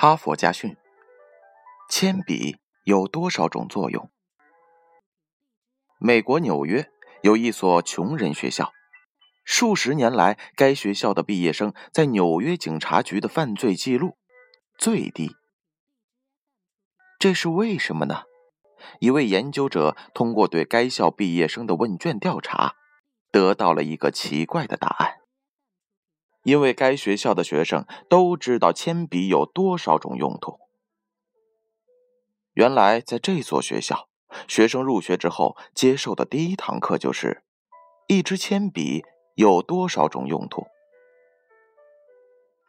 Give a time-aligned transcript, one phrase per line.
[0.00, 0.76] 哈佛家训：
[1.90, 4.08] 铅笔有多少种作用？
[5.98, 6.88] 美国纽约
[7.22, 8.72] 有一所穷人学校，
[9.44, 14.16] 数十年来，该学校的毕业生在纽约警察局的犯罪记录
[14.78, 15.34] 最低。
[17.18, 18.22] 这是为什么呢？
[19.00, 22.76] 一位研究者通过对该校毕业生的问卷调查，
[23.32, 25.17] 得到了一个奇怪的答案。
[26.48, 30.58] 因为该学校的学生都知道铅笔有多少种用途。
[32.54, 34.08] 原来，在这所学校，
[34.48, 37.42] 学生入学之后接受的第一堂课就是：
[38.06, 40.66] 一支铅笔有多少种用途。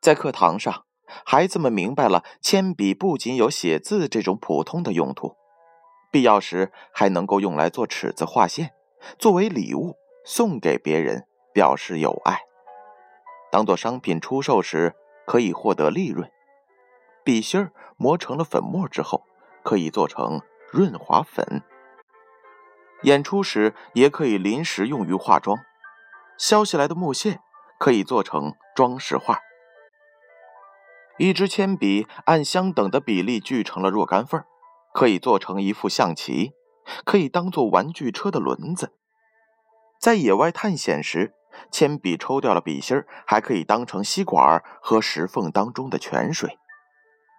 [0.00, 0.86] 在课堂上，
[1.26, 5.36] 孩子们明白了铅笔不仅有写字这种普通的用途，
[6.10, 8.72] 必要时还能够用来做尺子画线，
[9.18, 12.40] 作为礼物送给别人，表示友爱。
[13.56, 14.94] 当做商品出售时，
[15.26, 16.30] 可以获得利润。
[17.24, 19.22] 笔芯儿磨成了粉末之后，
[19.64, 21.62] 可以做成润滑粉。
[23.04, 25.56] 演出时也可以临时用于化妆。
[26.36, 27.40] 削下来的木屑
[27.78, 29.40] 可以做成装饰画。
[31.16, 34.44] 一支铅笔按相等的比例锯成了若干份
[34.92, 36.52] 可以做成一副象棋，
[37.06, 38.92] 可以当做玩具车的轮子。
[39.98, 41.32] 在野外探险时。
[41.70, 46.58] 铅笔抽掉了笔芯儿，还可以当成吸管喝石缝当中的泉水。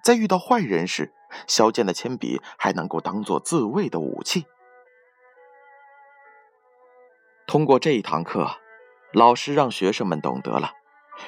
[0.03, 1.13] 在遇到坏人时，
[1.47, 4.45] 削尖的铅笔还能够当做自卫的武器。
[7.45, 8.49] 通过这一堂课，
[9.13, 10.71] 老师让学生们懂得了，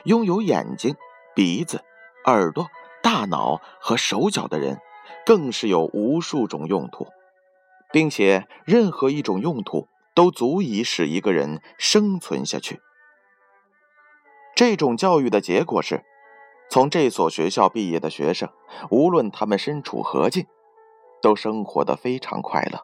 [0.03, 0.95] 拥有眼睛、
[1.35, 1.83] 鼻子、
[2.25, 2.67] 耳朵、
[3.01, 4.79] 大脑和手脚的人，
[5.25, 7.07] 更是有无数种用途，
[7.91, 9.87] 并且任何一种用途。
[10.15, 12.81] 都足以使一个人生存下去。
[14.59, 16.03] 这种教育的结果是，
[16.69, 18.49] 从这所学校毕业的学生，
[18.91, 20.47] 无论他们身处何境，
[21.21, 22.81] 都生活的非常快乐，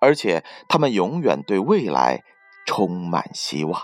[0.00, 2.24] 而且他们永远对未来
[2.66, 3.80] 充满希望。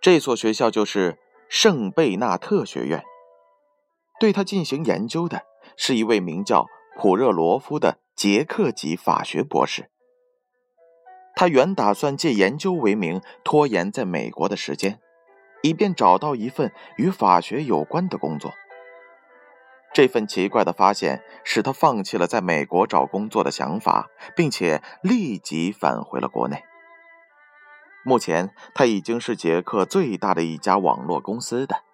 [0.00, 1.18] 这所学校就是
[1.48, 3.02] 圣贝纳特学院。
[4.20, 5.42] 对他进行研究的
[5.76, 9.90] 是一位名叫普热罗夫的捷克籍法学博士。
[11.38, 14.98] 他原打算借研究为名拖延在美国的时间，
[15.62, 18.52] 以便找到一份与法学有关的工作。
[19.94, 26.64] 这份奇怪的发现使他放弃了在美国找工作的想法，并且立即返回了国内。
[28.04, 31.84] 目前，他已经是捷克最大的一家网络公司的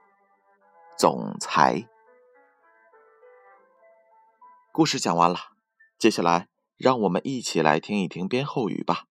[0.96, 1.86] 总裁。
[4.72, 5.36] 故事讲完了，
[5.98, 9.04] 接下来让我们一起来听一听编后语吧。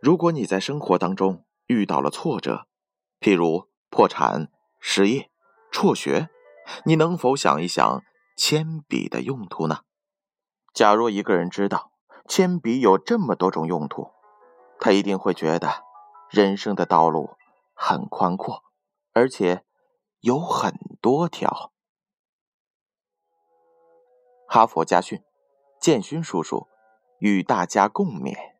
[0.00, 2.66] 如果你在生活当中遇到了挫折，
[3.20, 5.30] 譬如破产、失业、
[5.72, 6.28] 辍学，
[6.84, 8.02] 你能否想一想
[8.36, 9.80] 铅笔的用途呢？
[10.74, 11.92] 假如一个人知道
[12.28, 14.10] 铅笔有这么多种用途，
[14.78, 15.82] 他一定会觉得
[16.28, 17.30] 人生的道路
[17.74, 18.62] 很宽阔，
[19.12, 19.64] 而且
[20.20, 21.72] 有很多条。
[24.46, 25.22] 哈佛家训，
[25.80, 26.68] 建勋叔叔
[27.18, 28.55] 与大家共勉。